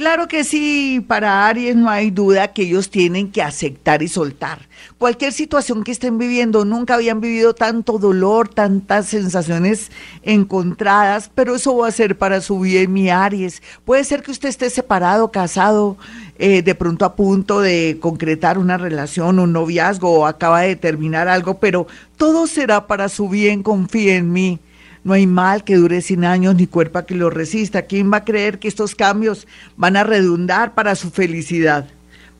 Claro 0.00 0.28
que 0.28 0.44
sí, 0.44 1.04
para 1.06 1.46
Aries 1.46 1.76
no 1.76 1.90
hay 1.90 2.10
duda 2.10 2.54
que 2.54 2.62
ellos 2.62 2.88
tienen 2.88 3.30
que 3.30 3.42
aceptar 3.42 4.02
y 4.02 4.08
soltar. 4.08 4.66
Cualquier 4.96 5.30
situación 5.30 5.84
que 5.84 5.92
estén 5.92 6.16
viviendo, 6.16 6.64
nunca 6.64 6.94
habían 6.94 7.20
vivido 7.20 7.52
tanto 7.52 7.98
dolor, 7.98 8.48
tantas 8.48 9.08
sensaciones 9.08 9.92
encontradas, 10.22 11.30
pero 11.34 11.54
eso 11.54 11.76
va 11.76 11.88
a 11.88 11.92
ser 11.92 12.16
para 12.16 12.40
su 12.40 12.60
bien, 12.60 12.94
mi 12.94 13.10
Aries. 13.10 13.62
Puede 13.84 14.04
ser 14.04 14.22
que 14.22 14.30
usted 14.30 14.48
esté 14.48 14.70
separado, 14.70 15.30
casado, 15.32 15.98
eh, 16.38 16.62
de 16.62 16.74
pronto 16.74 17.04
a 17.04 17.14
punto 17.14 17.60
de 17.60 17.98
concretar 18.00 18.56
una 18.56 18.78
relación, 18.78 19.38
un 19.38 19.52
noviazgo 19.52 20.20
o 20.20 20.26
acaba 20.26 20.62
de 20.62 20.76
terminar 20.76 21.28
algo, 21.28 21.60
pero 21.60 21.86
todo 22.16 22.46
será 22.46 22.86
para 22.86 23.10
su 23.10 23.28
bien, 23.28 23.62
confíe 23.62 24.16
en 24.16 24.32
mí. 24.32 24.60
No 25.02 25.14
hay 25.14 25.26
mal 25.26 25.64
que 25.64 25.76
dure 25.76 26.02
100 26.02 26.24
años 26.24 26.54
ni 26.54 26.66
cuerpo 26.66 27.04
que 27.06 27.14
lo 27.14 27.30
resista. 27.30 27.82
¿Quién 27.82 28.12
va 28.12 28.18
a 28.18 28.24
creer 28.24 28.58
que 28.58 28.68
estos 28.68 28.94
cambios 28.94 29.46
van 29.76 29.96
a 29.96 30.04
redundar 30.04 30.74
para 30.74 30.94
su 30.94 31.10
felicidad? 31.10 31.88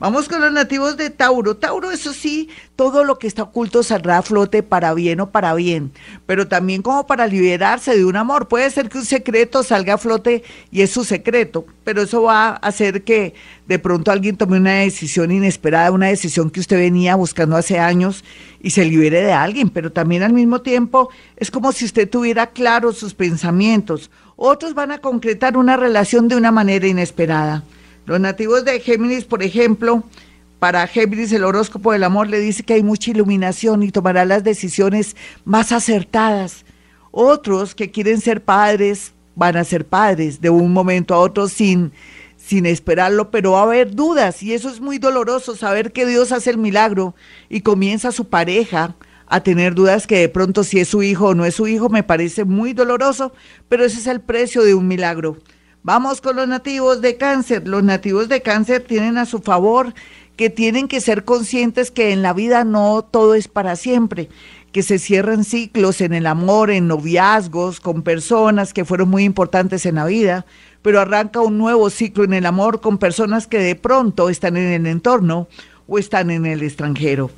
Vamos 0.01 0.27
con 0.27 0.41
los 0.41 0.51
nativos 0.51 0.97
de 0.97 1.11
Tauro. 1.11 1.57
Tauro, 1.57 1.91
eso 1.91 2.11
sí, 2.11 2.49
todo 2.75 3.03
lo 3.03 3.19
que 3.19 3.27
está 3.27 3.43
oculto 3.43 3.83
saldrá 3.83 4.17
a 4.17 4.21
flote 4.23 4.63
para 4.63 4.95
bien 4.95 5.19
o 5.19 5.29
para 5.29 5.53
bien, 5.53 5.91
pero 6.25 6.47
también 6.47 6.81
como 6.81 7.05
para 7.05 7.27
liberarse 7.27 7.95
de 7.95 8.03
un 8.03 8.15
amor. 8.15 8.47
Puede 8.47 8.71
ser 8.71 8.89
que 8.89 8.97
un 8.97 9.05
secreto 9.05 9.61
salga 9.61 9.93
a 9.93 9.97
flote 9.99 10.41
y 10.71 10.81
es 10.81 10.89
su 10.89 11.03
secreto, 11.03 11.67
pero 11.83 12.01
eso 12.01 12.23
va 12.23 12.47
a 12.47 12.53
hacer 12.53 13.03
que 13.03 13.35
de 13.67 13.77
pronto 13.77 14.09
alguien 14.09 14.37
tome 14.37 14.57
una 14.57 14.73
decisión 14.79 15.29
inesperada, 15.29 15.91
una 15.91 16.07
decisión 16.07 16.49
que 16.49 16.61
usted 16.61 16.77
venía 16.77 17.15
buscando 17.15 17.55
hace 17.55 17.77
años 17.77 18.23
y 18.59 18.71
se 18.71 18.85
libere 18.85 19.21
de 19.21 19.33
alguien, 19.33 19.69
pero 19.69 19.91
también 19.91 20.23
al 20.23 20.33
mismo 20.33 20.61
tiempo 20.61 21.11
es 21.37 21.51
como 21.51 21.71
si 21.73 21.85
usted 21.85 22.09
tuviera 22.09 22.47
claros 22.47 22.97
sus 22.97 23.13
pensamientos. 23.13 24.09
Otros 24.35 24.73
van 24.73 24.93
a 24.93 24.97
concretar 24.97 25.57
una 25.57 25.77
relación 25.77 26.27
de 26.27 26.37
una 26.37 26.51
manera 26.51 26.87
inesperada. 26.87 27.63
Los 28.05 28.19
nativos 28.19 28.65
de 28.65 28.79
Géminis, 28.79 29.25
por 29.25 29.43
ejemplo, 29.43 30.03
para 30.59 30.85
Géminis 30.87 31.31
el 31.31 31.43
horóscopo 31.43 31.91
del 31.91 32.03
amor 32.03 32.27
le 32.27 32.39
dice 32.39 32.63
que 32.63 32.73
hay 32.73 32.83
mucha 32.83 33.11
iluminación 33.11 33.83
y 33.83 33.91
tomará 33.91 34.25
las 34.25 34.43
decisiones 34.43 35.15
más 35.45 35.71
acertadas. 35.71 36.65
Otros 37.11 37.75
que 37.75 37.91
quieren 37.91 38.21
ser 38.21 38.43
padres 38.43 39.13
van 39.35 39.57
a 39.57 39.63
ser 39.63 39.85
padres 39.85 40.41
de 40.41 40.49
un 40.49 40.73
momento 40.73 41.13
a 41.13 41.19
otro 41.19 41.47
sin, 41.47 41.91
sin 42.37 42.65
esperarlo, 42.65 43.31
pero 43.31 43.53
va 43.53 43.61
a 43.61 43.63
haber 43.63 43.95
dudas 43.95 44.43
y 44.43 44.53
eso 44.53 44.69
es 44.69 44.79
muy 44.79 44.97
doloroso, 44.97 45.55
saber 45.55 45.91
que 45.91 46.05
Dios 46.05 46.31
hace 46.31 46.49
el 46.49 46.57
milagro 46.57 47.15
y 47.49 47.61
comienza 47.61 48.11
su 48.11 48.29
pareja 48.29 48.95
a 49.27 49.41
tener 49.41 49.73
dudas 49.75 50.07
que 50.07 50.19
de 50.19 50.29
pronto 50.29 50.63
si 50.63 50.79
es 50.79 50.89
su 50.89 51.03
hijo 51.03 51.27
o 51.27 51.33
no 51.33 51.45
es 51.45 51.55
su 51.55 51.67
hijo, 51.67 51.89
me 51.89 52.03
parece 52.03 52.43
muy 52.43 52.73
doloroso, 52.73 53.31
pero 53.69 53.85
ese 53.85 53.99
es 53.99 54.07
el 54.07 54.21
precio 54.21 54.63
de 54.63 54.75
un 54.75 54.87
milagro. 54.87 55.37
Vamos 55.83 56.21
con 56.21 56.35
los 56.35 56.47
nativos 56.47 57.01
de 57.01 57.17
cáncer. 57.17 57.67
Los 57.67 57.83
nativos 57.83 58.29
de 58.29 58.41
cáncer 58.41 58.83
tienen 58.87 59.17
a 59.17 59.25
su 59.25 59.39
favor 59.39 59.95
que 60.35 60.51
tienen 60.51 60.87
que 60.87 61.01
ser 61.01 61.25
conscientes 61.25 61.89
que 61.89 62.11
en 62.11 62.21
la 62.21 62.33
vida 62.33 62.63
no 62.63 63.03
todo 63.03 63.33
es 63.33 63.47
para 63.47 63.75
siempre, 63.75 64.29
que 64.71 64.83
se 64.83 64.99
cierran 64.99 65.43
ciclos 65.43 66.01
en 66.01 66.13
el 66.13 66.27
amor, 66.27 66.69
en 66.69 66.87
noviazgos, 66.87 67.79
con 67.79 68.03
personas 68.03 68.73
que 68.73 68.85
fueron 68.85 69.09
muy 69.09 69.23
importantes 69.23 69.87
en 69.87 69.95
la 69.95 70.05
vida, 70.05 70.45
pero 70.83 70.99
arranca 70.99 71.41
un 71.41 71.57
nuevo 71.57 71.89
ciclo 71.89 72.23
en 72.23 72.33
el 72.33 72.45
amor 72.45 72.79
con 72.79 72.99
personas 72.99 73.47
que 73.47 73.57
de 73.57 73.75
pronto 73.75 74.29
están 74.29 74.57
en 74.57 74.71
el 74.71 74.85
entorno 74.85 75.47
o 75.87 75.97
están 75.97 76.29
en 76.29 76.45
el 76.45 76.61
extranjero. 76.61 77.31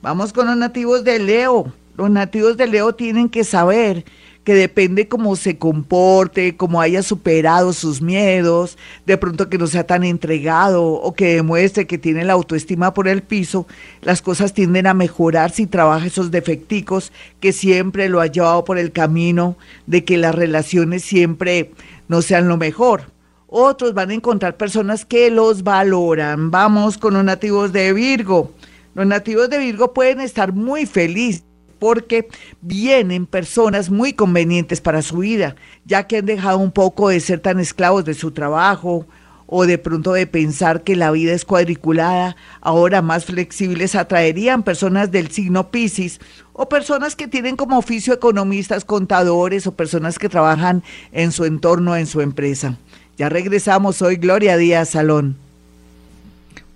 Vamos 0.00 0.32
con 0.32 0.46
los 0.46 0.56
nativos 0.56 1.04
de 1.04 1.18
Leo. 1.18 1.70
Los 1.98 2.10
nativos 2.10 2.56
de 2.56 2.66
Leo 2.66 2.94
tienen 2.94 3.28
que 3.28 3.44
saber 3.44 4.06
que 4.44 4.54
depende 4.54 5.06
cómo 5.06 5.36
se 5.36 5.58
comporte, 5.58 6.56
cómo 6.56 6.80
haya 6.80 7.02
superado 7.02 7.72
sus 7.72 8.00
miedos, 8.00 8.78
de 9.04 9.18
pronto 9.18 9.48
que 9.50 9.58
no 9.58 9.66
sea 9.66 9.86
tan 9.86 10.02
entregado 10.02 10.84
o 10.84 11.14
que 11.14 11.34
demuestre 11.36 11.86
que 11.86 11.98
tiene 11.98 12.24
la 12.24 12.32
autoestima 12.32 12.94
por 12.94 13.06
el 13.06 13.22
piso, 13.22 13.66
las 14.00 14.22
cosas 14.22 14.54
tienden 14.54 14.86
a 14.86 14.94
mejorar 14.94 15.50
si 15.50 15.66
trabaja 15.66 16.06
esos 16.06 16.30
defecticos 16.30 17.12
que 17.38 17.52
siempre 17.52 18.08
lo 18.08 18.20
ha 18.20 18.26
llevado 18.26 18.64
por 18.64 18.78
el 18.78 18.92
camino 18.92 19.56
de 19.86 20.04
que 20.04 20.16
las 20.16 20.34
relaciones 20.34 21.02
siempre 21.02 21.72
no 22.08 22.22
sean 22.22 22.48
lo 22.48 22.56
mejor. 22.56 23.10
Otros 23.46 23.94
van 23.94 24.10
a 24.10 24.14
encontrar 24.14 24.56
personas 24.56 25.04
que 25.04 25.28
los 25.30 25.64
valoran. 25.64 26.50
Vamos 26.50 26.98
con 26.98 27.14
los 27.14 27.24
nativos 27.24 27.72
de 27.72 27.92
Virgo. 27.92 28.52
Los 28.94 29.06
nativos 29.06 29.50
de 29.50 29.58
Virgo 29.58 29.92
pueden 29.92 30.20
estar 30.20 30.52
muy 30.52 30.86
felices 30.86 31.44
porque 31.80 32.28
vienen 32.60 33.26
personas 33.26 33.90
muy 33.90 34.12
convenientes 34.12 34.80
para 34.80 35.02
su 35.02 35.18
vida, 35.18 35.56
ya 35.84 36.06
que 36.06 36.18
han 36.18 36.26
dejado 36.26 36.58
un 36.58 36.70
poco 36.70 37.08
de 37.08 37.18
ser 37.18 37.40
tan 37.40 37.58
esclavos 37.58 38.04
de 38.04 38.14
su 38.14 38.30
trabajo 38.30 39.06
o 39.46 39.66
de 39.66 39.78
pronto 39.78 40.12
de 40.12 40.28
pensar 40.28 40.84
que 40.84 40.94
la 40.94 41.10
vida 41.10 41.32
es 41.32 41.44
cuadriculada, 41.44 42.36
ahora 42.60 43.02
más 43.02 43.24
flexibles 43.24 43.96
atraerían 43.96 44.62
personas 44.62 45.10
del 45.10 45.32
signo 45.32 45.72
Pisces 45.72 46.20
o 46.52 46.68
personas 46.68 47.16
que 47.16 47.26
tienen 47.26 47.56
como 47.56 47.76
oficio 47.76 48.14
economistas, 48.14 48.84
contadores 48.84 49.66
o 49.66 49.74
personas 49.74 50.20
que 50.20 50.28
trabajan 50.28 50.84
en 51.10 51.32
su 51.32 51.46
entorno, 51.46 51.96
en 51.96 52.06
su 52.06 52.20
empresa. 52.20 52.76
Ya 53.18 53.28
regresamos 53.28 54.02
hoy, 54.02 54.16
Gloria 54.16 54.56
Díaz 54.56 54.90
Salón. 54.90 55.49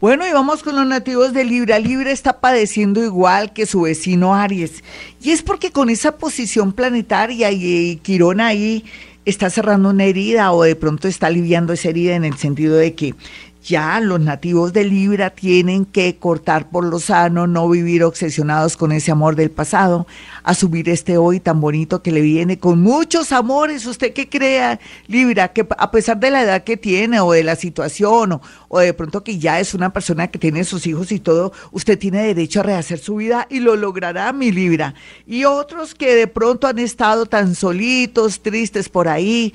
Bueno, 0.05 0.27
y 0.29 0.33
vamos 0.33 0.63
con 0.63 0.77
los 0.77 0.87
nativos 0.87 1.33
de 1.33 1.45
Libra. 1.45 1.79
Libra 1.79 2.11
está 2.11 2.39
padeciendo 2.39 3.03
igual 3.03 3.55
que 3.55 3.65
su 3.65 3.81
vecino 3.81 4.35
Aries. 4.35 4.85
Y 5.23 5.31
es 5.31 5.43
porque 5.43 5.71
con 5.71 5.89
esa 5.89 6.19
posición 6.19 6.75
planetaria 6.75 7.51
y, 7.51 7.97
Quirón 8.03 8.43
ahí 8.43 8.85
está 9.25 9.49
cerrando 9.49 9.89
una 9.89 10.05
herida 10.05 10.53
o 10.53 10.63
de 10.63 10.77
pronto 10.77 11.09
está 11.09 11.29
aliviando 11.29 11.73
esa 11.73 11.89
herida 11.89 12.17
en 12.17 12.27
el 12.27 12.37
sentido 12.37 12.77
de 12.77 12.95
que 12.95 13.15
ya 13.65 13.99
los 14.01 14.21
nativos 14.21 14.75
de 14.75 14.85
Libra 14.85 15.31
tienen 15.31 15.87
que 15.87 16.17
cortar 16.17 16.69
por 16.69 16.85
lo 16.85 17.01
sano, 17.01 17.47
no 17.47 17.69
vivir 17.69 18.05
obsesionados 18.05 18.77
con 18.77 18.93
ese 18.93 19.11
amor 19.11 19.37
del 19.37 19.51
pasado, 19.51 20.07
asumir 20.43 20.91
este 20.91 21.17
hoy 21.17 21.41
tan 21.41 21.61
bonito 21.61 22.03
que 22.03 22.13
le 22.13 22.21
viene 22.21 22.59
con 22.59 22.83
muchos 22.83 23.33
amores. 23.33 23.87
¿Usted 23.87 24.13
qué 24.13 24.29
crea, 24.29 24.79
Libra? 25.07 25.49
Que 25.49 25.67
a 25.79 25.91
pesar 25.91 26.21
de 26.21 26.31
la 26.31 26.43
edad 26.43 26.63
que 26.63 26.77
tiene 26.77 27.21
o 27.21 27.33
de 27.33 27.43
la 27.43 27.57
situación 27.57 28.33
o, 28.33 28.43
o 28.69 28.79
de 28.81 28.93
pronto 28.93 29.25
que 29.25 29.39
ya 29.39 29.59
es 29.59 29.73
una 29.73 29.93
persona 29.93 30.29
que 30.29 30.39
tiene 30.39 30.65
sus 30.65 30.87
hijos 30.87 31.11
y 31.11 31.19
todo, 31.19 31.53
usted 31.73 31.99
tiene 31.99 32.23
derecho 32.23 32.61
a 32.61 32.65
rehacer 32.65 32.99
su 32.99 33.17
vida 33.17 33.47
y 33.49 33.61
lo 33.61 33.77
logrará, 33.77 34.31
mi 34.35 34.53
Libra. 34.53 34.95
Y 35.27 35.45
otros 35.45 35.95
que 35.95 36.15
de 36.15 36.27
pronto 36.27 36.67
han 36.67 36.79
estado 36.79 37.25
tan 37.25 37.55
solitos, 37.55 38.43
tristes 38.43 38.91
por 38.91 39.09
ahí 39.09 39.55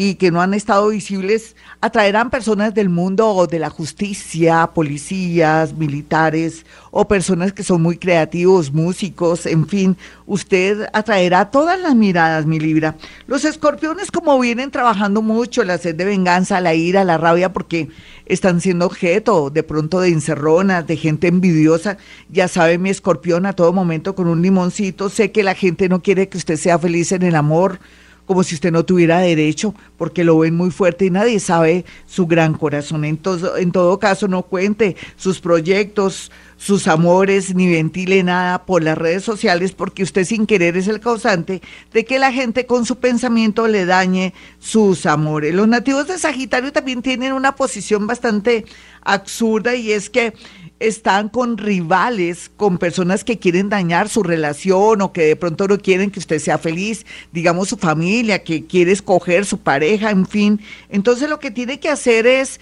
y 0.00 0.14
que 0.14 0.30
no 0.30 0.40
han 0.40 0.54
estado 0.54 0.90
visibles, 0.90 1.56
atraerán 1.80 2.30
personas 2.30 2.72
del 2.72 2.88
mundo 2.88 3.30
o 3.30 3.48
de 3.48 3.58
la 3.58 3.68
justicia, 3.68 4.70
policías, 4.72 5.74
militares 5.74 6.64
o 6.92 7.08
personas 7.08 7.52
que 7.52 7.64
son 7.64 7.82
muy 7.82 7.96
creativos, 7.96 8.72
músicos, 8.72 9.44
en 9.44 9.66
fin, 9.66 9.96
usted 10.24 10.86
atraerá 10.92 11.50
todas 11.50 11.80
las 11.80 11.96
miradas, 11.96 12.46
mi 12.46 12.60
Libra. 12.60 12.94
Los 13.26 13.44
escorpiones 13.44 14.12
como 14.12 14.38
vienen 14.38 14.70
trabajando 14.70 15.20
mucho, 15.20 15.64
la 15.64 15.78
sed 15.78 15.96
de 15.96 16.04
venganza, 16.04 16.60
la 16.60 16.74
ira, 16.74 17.02
la 17.02 17.18
rabia, 17.18 17.52
porque 17.52 17.88
están 18.26 18.60
siendo 18.60 18.86
objeto 18.86 19.50
de 19.50 19.64
pronto 19.64 19.98
de 19.98 20.10
encerronas, 20.10 20.86
de 20.86 20.96
gente 20.96 21.26
envidiosa, 21.26 21.96
ya 22.28 22.46
sabe 22.46 22.78
mi 22.78 22.90
escorpión 22.90 23.46
a 23.46 23.52
todo 23.52 23.72
momento 23.72 24.14
con 24.14 24.28
un 24.28 24.42
limoncito, 24.42 25.08
sé 25.08 25.32
que 25.32 25.42
la 25.42 25.56
gente 25.56 25.88
no 25.88 26.02
quiere 26.02 26.28
que 26.28 26.38
usted 26.38 26.54
sea 26.54 26.78
feliz 26.78 27.10
en 27.10 27.24
el 27.24 27.34
amor, 27.34 27.80
como 28.28 28.44
si 28.44 28.54
usted 28.54 28.70
no 28.70 28.84
tuviera 28.84 29.20
derecho, 29.20 29.74
porque 29.96 30.22
lo 30.22 30.38
ven 30.38 30.54
muy 30.54 30.70
fuerte 30.70 31.06
y 31.06 31.10
nadie 31.10 31.40
sabe 31.40 31.86
su 32.06 32.26
gran 32.26 32.52
corazón. 32.52 33.06
En 33.06 33.18
en 33.56 33.72
todo 33.72 33.98
caso, 33.98 34.28
no 34.28 34.42
cuente 34.42 34.96
sus 35.16 35.40
proyectos, 35.40 36.30
sus 36.58 36.88
amores, 36.88 37.54
ni 37.54 37.72
ventile 37.72 38.22
nada 38.22 38.66
por 38.66 38.82
las 38.82 38.98
redes 38.98 39.24
sociales, 39.24 39.72
porque 39.72 40.02
usted 40.02 40.24
sin 40.24 40.46
querer 40.46 40.76
es 40.76 40.88
el 40.88 41.00
causante 41.00 41.62
de 41.94 42.04
que 42.04 42.18
la 42.18 42.30
gente 42.30 42.66
con 42.66 42.84
su 42.84 42.96
pensamiento 42.96 43.66
le 43.66 43.86
dañe 43.86 44.34
sus 44.58 45.06
amores. 45.06 45.54
Los 45.54 45.66
nativos 45.66 46.06
de 46.06 46.18
Sagitario 46.18 46.70
también 46.70 47.00
tienen 47.00 47.32
una 47.32 47.56
posición 47.56 48.06
bastante 48.06 48.66
absurda 49.04 49.74
y 49.74 49.92
es 49.92 50.10
que 50.10 50.34
están 50.80 51.28
con 51.28 51.58
rivales, 51.58 52.50
con 52.56 52.78
personas 52.78 53.24
que 53.24 53.38
quieren 53.38 53.68
dañar 53.68 54.08
su 54.08 54.22
relación 54.22 55.02
o 55.02 55.12
que 55.12 55.22
de 55.22 55.36
pronto 55.36 55.66
no 55.66 55.78
quieren 55.78 56.10
que 56.10 56.20
usted 56.20 56.38
sea 56.38 56.58
feliz, 56.58 57.04
digamos 57.32 57.68
su 57.68 57.76
familia, 57.76 58.44
que 58.44 58.66
quiere 58.66 58.92
escoger 58.92 59.44
su 59.44 59.58
pareja, 59.58 60.10
en 60.10 60.26
fin. 60.26 60.60
Entonces 60.88 61.28
lo 61.28 61.40
que 61.40 61.50
tiene 61.50 61.80
que 61.80 61.88
hacer 61.88 62.26
es 62.26 62.60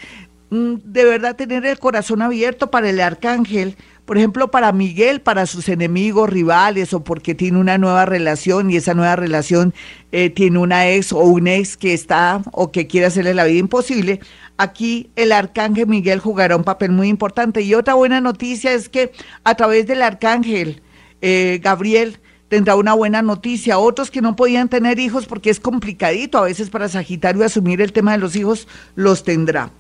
mm, 0.50 0.74
de 0.84 1.04
verdad 1.04 1.36
tener 1.36 1.66
el 1.66 1.78
corazón 1.78 2.22
abierto 2.22 2.70
para 2.70 2.88
el 2.88 3.00
arcángel, 3.00 3.76
por 4.06 4.17
ejemplo, 4.17 4.50
para 4.53 4.70
Miguel, 4.73 5.20
para 5.20 5.47
sus 5.47 5.69
enemigos, 5.69 6.31
rivales, 6.31 6.94
o 6.94 7.03
porque 7.03 7.35
tiene 7.35 7.58
una 7.58 7.76
nueva 7.76 8.06
relación 8.06 8.70
y 8.70 8.76
esa 8.76 8.94
nueva 8.94 9.17
relación 9.17 9.75
eh, 10.12 10.31
tiene 10.31 10.58
una 10.58 10.88
ex 10.88 11.12
o 11.12 11.19
un 11.19 11.49
ex 11.49 11.76
que 11.76 11.93
está 11.93 12.41
o 12.53 12.70
que 12.70 12.87
quiere 12.87 13.06
hacerle 13.06 13.35
la 13.35 13.44
vida 13.44 13.58
imposible, 13.58 14.20
aquí 14.56 15.11
el 15.17 15.32
arcángel 15.32 15.88
Miguel 15.88 16.20
jugará 16.20 16.56
un 16.56 16.62
papel 16.62 16.93
muy 16.93 17.08
importante. 17.08 17.62
Y 17.62 17.75
otra 17.75 17.94
buena 17.94 18.20
noticia 18.20 18.73
es 18.73 18.88
que 18.88 19.11
a 19.43 19.56
través 19.56 19.88
del 19.88 20.03
arcángel 20.03 20.82
eh, 21.20 21.61
Gabriel 21.62 22.20
tendrá 22.49 22.76
una 22.76 22.94
buena 22.94 23.23
noticia. 23.23 23.79
Otros 23.79 24.12
que 24.12 24.20
no 24.20 24.37
podían 24.37 24.69
tener 24.69 25.00
hijos 25.00 25.26
porque 25.26 25.50
es 25.50 25.59
complicadito 25.59 26.38
a 26.38 26.43
veces 26.43 26.70
para 26.70 26.88
Sagitario 26.88 27.44
asumir 27.44 27.81
el 27.81 27.93
tema 27.93 28.12
de 28.12 28.19
los 28.19 28.37
hijos, 28.37 28.69
los 28.94 29.25
tendrá. 29.25 29.73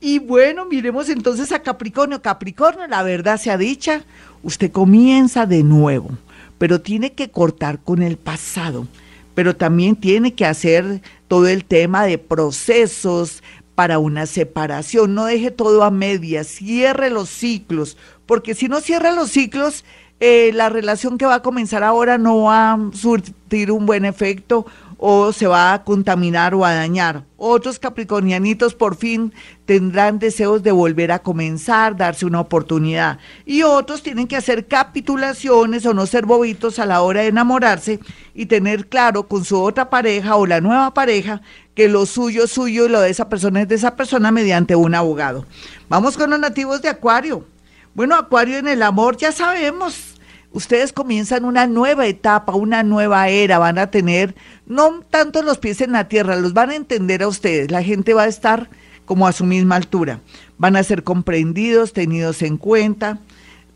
Y 0.00 0.18
bueno, 0.18 0.64
miremos 0.64 1.10
entonces 1.10 1.52
a 1.52 1.62
Capricornio. 1.62 2.22
Capricornio, 2.22 2.86
la 2.86 3.02
verdad 3.02 3.38
sea 3.38 3.58
dicha, 3.58 4.04
usted 4.42 4.72
comienza 4.72 5.44
de 5.44 5.62
nuevo, 5.62 6.10
pero 6.58 6.80
tiene 6.80 7.12
que 7.12 7.30
cortar 7.30 7.80
con 7.80 8.02
el 8.02 8.16
pasado, 8.16 8.86
pero 9.34 9.54
también 9.54 9.96
tiene 9.96 10.34
que 10.34 10.46
hacer 10.46 11.02
todo 11.28 11.48
el 11.48 11.64
tema 11.66 12.04
de 12.06 12.16
procesos 12.16 13.42
para 13.74 13.98
una 13.98 14.24
separación. 14.24 15.14
No 15.14 15.26
deje 15.26 15.50
todo 15.50 15.84
a 15.84 15.90
medias, 15.90 16.46
cierre 16.46 17.10
los 17.10 17.28
ciclos, 17.28 17.98
porque 18.24 18.54
si 18.54 18.68
no 18.68 18.80
cierra 18.80 19.12
los 19.12 19.30
ciclos, 19.30 19.84
eh, 20.18 20.50
la 20.54 20.68
relación 20.68 21.18
que 21.18 21.26
va 21.26 21.36
a 21.36 21.42
comenzar 21.42 21.82
ahora 21.82 22.18
no 22.18 22.42
va 22.42 22.72
a 22.72 22.78
surtir 22.92 23.70
un 23.70 23.86
buen 23.86 24.04
efecto 24.04 24.66
o 25.02 25.32
se 25.32 25.46
va 25.46 25.72
a 25.72 25.82
contaminar 25.82 26.54
o 26.54 26.62
a 26.62 26.74
dañar. 26.74 27.24
Otros 27.38 27.78
capricornianitos 27.78 28.74
por 28.74 28.96
fin 28.96 29.32
tendrán 29.64 30.18
deseos 30.18 30.62
de 30.62 30.72
volver 30.72 31.10
a 31.10 31.20
comenzar, 31.20 31.96
darse 31.96 32.26
una 32.26 32.40
oportunidad. 32.40 33.18
Y 33.46 33.62
otros 33.62 34.02
tienen 34.02 34.26
que 34.26 34.36
hacer 34.36 34.66
capitulaciones 34.66 35.86
o 35.86 35.94
no 35.94 36.04
ser 36.04 36.26
bobitos 36.26 36.78
a 36.78 36.84
la 36.84 37.00
hora 37.00 37.22
de 37.22 37.28
enamorarse 37.28 37.98
y 38.34 38.44
tener 38.44 38.88
claro 38.88 39.26
con 39.26 39.42
su 39.42 39.58
otra 39.58 39.88
pareja 39.88 40.36
o 40.36 40.46
la 40.46 40.60
nueva 40.60 40.92
pareja 40.92 41.40
que 41.74 41.88
lo 41.88 42.04
suyo 42.04 42.44
es 42.44 42.50
suyo 42.50 42.84
y 42.84 42.90
lo 42.90 43.00
de 43.00 43.08
esa 43.08 43.30
persona 43.30 43.62
es 43.62 43.68
de 43.68 43.76
esa 43.76 43.96
persona 43.96 44.30
mediante 44.30 44.76
un 44.76 44.94
abogado. 44.94 45.46
Vamos 45.88 46.18
con 46.18 46.28
los 46.28 46.38
nativos 46.38 46.82
de 46.82 46.90
Acuario. 46.90 47.46
Bueno, 47.94 48.16
Acuario 48.16 48.58
en 48.58 48.68
el 48.68 48.82
amor 48.82 49.16
ya 49.16 49.32
sabemos 49.32 50.09
ustedes 50.52 50.92
comienzan 50.92 51.44
una 51.44 51.66
nueva 51.66 52.06
etapa, 52.06 52.54
una 52.54 52.82
nueva 52.82 53.28
era, 53.28 53.58
van 53.58 53.78
a 53.78 53.90
tener 53.90 54.34
no 54.66 55.02
tanto 55.10 55.42
los 55.42 55.58
pies 55.58 55.80
en 55.80 55.92
la 55.92 56.08
tierra, 56.08 56.36
los 56.36 56.52
van 56.52 56.70
a 56.70 56.76
entender 56.76 57.22
a 57.22 57.28
ustedes, 57.28 57.70
la 57.70 57.82
gente 57.82 58.14
va 58.14 58.24
a 58.24 58.28
estar 58.28 58.68
como 59.04 59.26
a 59.26 59.32
su 59.32 59.44
misma 59.44 59.76
altura, 59.76 60.20
van 60.58 60.76
a 60.76 60.82
ser 60.82 61.02
comprendidos, 61.02 61.92
tenidos 61.92 62.42
en 62.42 62.56
cuenta, 62.56 63.18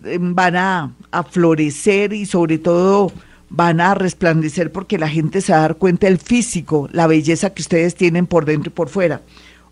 em, 0.05 0.35
van 0.35 0.57
a, 0.57 0.93
a 1.11 1.23
florecer 1.25 2.13
y 2.13 2.27
sobre 2.27 2.59
todo 2.59 3.13
van 3.51 3.81
a 3.81 3.95
resplandecer 3.95 4.73
porque 4.73 4.99
la 4.99 5.09
gente 5.09 5.41
se 5.41 5.53
va 5.53 5.59
a 5.59 5.63
dar 5.63 5.77
cuenta 5.77 6.07
del 6.07 6.19
físico, 6.19 6.89
la 6.93 7.07
belleza 7.07 7.51
que 7.51 7.63
ustedes 7.63 7.95
tienen 7.95 8.27
por 8.27 8.45
dentro 8.45 8.71
y 8.71 8.75
por 8.75 8.89
fuera. 8.89 9.23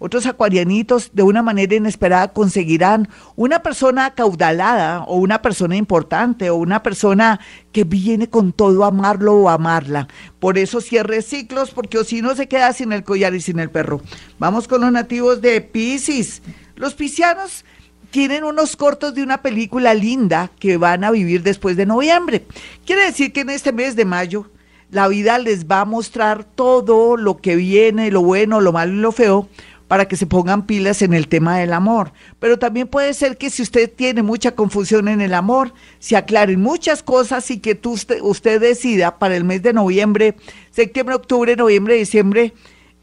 Otros 0.05 0.27
acuarianitos 0.27 1.11
de 1.13 1.23
una 1.23 1.45
manera 1.45 1.77
inesperada 1.77 2.33
conseguirán 2.33 3.09
una 3.37 3.63
persona 3.63 4.07
acaudalada 4.07 5.05
o 5.05 5.15
una 5.15 5.43
persona 5.43 5.77
importante 5.77 6.51
o 6.51 6.57
una 6.57 6.83
persona 6.83 7.39
que 7.71 7.85
viene 7.85 8.29
con 8.29 8.53
todo 8.53 8.83
a 8.83 8.89
amarlo 8.89 9.35
o 9.35 9.49
amarla. 9.49 10.09
Por 10.41 10.59
eso 10.59 10.81
cierre 10.81 11.23
ciclos 11.23 11.71
porque 11.71 12.03
si 12.03 12.21
no 12.21 12.35
se 12.35 12.49
queda 12.49 12.73
sin 12.73 12.93
el 12.93 13.05
collar 13.05 13.33
y 13.37 13.41
sin 13.41 13.61
el 13.61 13.71
perro. 13.71 14.01
Vamos 14.41 14.67
con 14.67 14.81
los 14.81 14.91
nativos 14.91 15.41
de 15.41 15.61
Pisces. 15.61 16.43
Los 16.75 16.95
piscianos 16.95 17.65
tienen 18.11 18.43
unos 18.43 18.75
cortos 18.75 19.15
de 19.15 19.23
una 19.23 19.41
película 19.41 19.95
linda 19.95 20.51
que 20.59 20.79
van 20.79 21.05
a 21.05 21.13
vivir 21.13 21.45
después 21.45 21.77
de 21.77 21.87
noviembre. 21.87 22.45
Quiere 22.85 23.05
decir 23.05 23.33
que 23.33 23.43
en 23.43 23.51
este 23.51 23.71
mes 23.71 23.95
de 23.95 24.05
mayo 24.05 24.51
la 24.91 25.07
vida 25.07 25.39
les 25.39 25.67
va 25.67 25.83
a 25.83 25.85
mostrar 25.85 26.43
todo 26.43 27.17
lo 27.17 27.37
que 27.37 27.55
viene, 27.55 28.11
lo 28.11 28.23
bueno, 28.23 28.61
lo 28.61 28.73
malo 28.73 28.93
y 28.93 28.97
lo 28.97 29.13
feo, 29.13 29.49
para 29.93 30.09
que 30.09 30.17
se 30.17 30.25
pongan 30.25 30.65
pilas 30.65 31.03
en 31.03 31.13
el 31.13 31.29
tema 31.29 31.59
del 31.59 31.75
amor. 31.75 32.15
Pero 32.39 32.59
también 32.59 32.89
puede 32.89 33.13
ser 33.13 33.37
que 33.37 33.51
si 33.51 33.61
usted 33.61 33.93
tiene 33.95 34.23
mucha 34.23 34.53
confusión 34.53 35.07
en 35.07 35.21
el 35.21 35.35
amor, 35.35 35.75
se 35.99 36.17
aclaren 36.17 36.63
muchas 36.63 37.03
cosas 37.03 37.51
y 37.51 37.59
que 37.59 37.75
tú, 37.75 37.91
usted, 37.91 38.23
usted 38.23 38.59
decida 38.59 39.19
para 39.19 39.37
el 39.37 39.45
mes 39.45 39.63
de 39.63 39.75
noviembre, 39.75 40.35
septiembre, 40.71 41.15
octubre, 41.15 41.57
noviembre, 41.57 41.97
diciembre, 41.97 42.55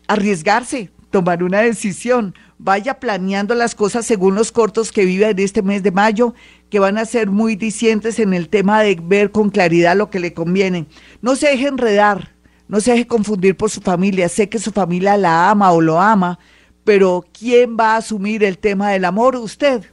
arriesgarse, 0.07 0.89
tomar 1.11 1.43
una 1.43 1.61
decisión. 1.61 2.33
Vaya 2.57 2.99
planeando 2.99 3.53
las 3.53 3.75
cosas 3.75 4.07
según 4.07 4.33
los 4.33 4.51
cortos 4.51 4.91
que 4.91 5.05
vive 5.05 5.29
en 5.29 5.37
este 5.37 5.61
mes 5.61 5.83
de 5.83 5.91
mayo, 5.91 6.33
que 6.71 6.79
van 6.79 6.97
a 6.97 7.05
ser 7.05 7.29
muy 7.29 7.55
dicientes 7.55 8.17
en 8.17 8.33
el 8.33 8.49
tema 8.49 8.81
de 8.81 8.99
ver 8.99 9.29
con 9.29 9.51
claridad 9.51 9.95
lo 9.95 10.09
que 10.09 10.19
le 10.19 10.33
conviene. 10.33 10.87
No 11.21 11.35
se 11.35 11.49
deje 11.49 11.67
enredar, 11.67 12.33
no 12.67 12.79
se 12.81 12.93
deje 12.93 13.05
confundir 13.05 13.55
por 13.55 13.69
su 13.69 13.79
familia. 13.79 14.27
Sé 14.27 14.49
que 14.49 14.57
su 14.57 14.71
familia 14.71 15.17
la 15.17 15.51
ama 15.51 15.71
o 15.71 15.81
lo 15.81 16.01
ama, 16.01 16.39
pero 16.83 17.25
¿quién 17.37 17.77
va 17.79 17.93
a 17.93 17.97
asumir 17.97 18.43
el 18.43 18.57
tema 18.57 18.91
del 18.91 19.05
amor? 19.05 19.35
Usted. 19.35 19.83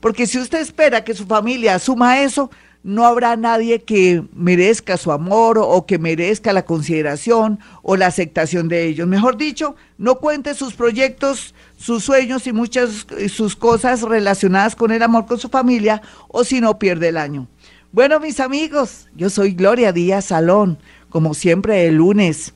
Porque 0.00 0.26
si 0.26 0.38
usted 0.38 0.60
espera 0.60 1.04
que 1.04 1.14
su 1.14 1.26
familia 1.26 1.76
asuma 1.76 2.22
eso, 2.22 2.50
no 2.82 3.06
habrá 3.06 3.36
nadie 3.36 3.82
que 3.82 4.24
merezca 4.34 4.96
su 4.96 5.12
amor 5.12 5.58
o 5.58 5.86
que 5.86 5.98
merezca 5.98 6.52
la 6.52 6.64
consideración 6.64 7.60
o 7.82 7.96
la 7.96 8.06
aceptación 8.06 8.68
de 8.68 8.86
ellos. 8.86 9.06
Mejor 9.06 9.36
dicho, 9.36 9.76
no 9.98 10.16
cuente 10.16 10.54
sus 10.54 10.74
proyectos, 10.74 11.54
sus 11.76 12.02
sueños 12.04 12.46
y 12.46 12.52
muchas 12.52 13.06
sus 13.28 13.54
cosas 13.54 14.02
relacionadas 14.02 14.74
con 14.74 14.90
el 14.90 15.02
amor 15.02 15.26
con 15.26 15.38
su 15.38 15.48
familia 15.48 16.02
o 16.28 16.42
si 16.42 16.60
no 16.60 16.78
pierde 16.78 17.08
el 17.08 17.16
año. 17.16 17.46
Bueno, 17.92 18.18
mis 18.18 18.40
amigos, 18.40 19.08
yo 19.14 19.30
soy 19.30 19.52
Gloria 19.52 19.92
Díaz 19.92 20.26
Salón, 20.26 20.78
como 21.08 21.34
siempre 21.34 21.86
el 21.86 21.96
lunes 21.96 22.54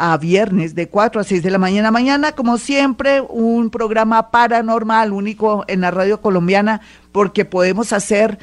a 0.00 0.16
viernes 0.16 0.74
de 0.74 0.88
4 0.88 1.20
a 1.20 1.24
6 1.24 1.42
de 1.42 1.50
la 1.50 1.58
mañana. 1.58 1.90
Mañana, 1.90 2.32
como 2.32 2.56
siempre, 2.56 3.20
un 3.20 3.68
programa 3.68 4.30
paranormal 4.30 5.12
único 5.12 5.64
en 5.68 5.82
la 5.82 5.90
radio 5.90 6.22
colombiana 6.22 6.80
porque 7.12 7.44
podemos 7.44 7.92
hacer 7.92 8.38